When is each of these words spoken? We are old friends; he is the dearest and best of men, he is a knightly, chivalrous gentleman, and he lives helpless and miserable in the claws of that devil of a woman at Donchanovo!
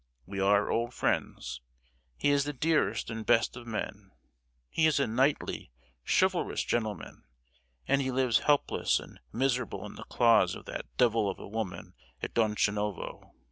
We 0.25 0.39
are 0.39 0.71
old 0.71 0.95
friends; 0.95 1.61
he 2.17 2.31
is 2.31 2.43
the 2.45 2.53
dearest 2.53 3.11
and 3.11 3.23
best 3.23 3.55
of 3.55 3.67
men, 3.67 4.09
he 4.67 4.87
is 4.87 4.99
a 4.99 5.05
knightly, 5.05 5.69
chivalrous 6.03 6.63
gentleman, 6.63 7.25
and 7.87 8.01
he 8.01 8.09
lives 8.09 8.39
helpless 8.39 8.99
and 8.99 9.19
miserable 9.31 9.85
in 9.85 9.93
the 9.93 10.05
claws 10.05 10.55
of 10.55 10.65
that 10.65 10.87
devil 10.97 11.29
of 11.29 11.37
a 11.37 11.47
woman 11.47 11.93
at 12.19 12.33
Donchanovo! 12.33 13.33